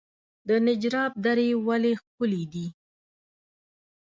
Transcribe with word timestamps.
نجراب 0.67 1.11
درې 1.25 1.47
ولې 1.67 1.91
ښکلې 2.01 2.43
دي؟ 2.53 2.65